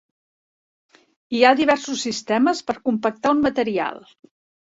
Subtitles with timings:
[1.35, 4.01] Hi ha diversos sistemes per compactar un material.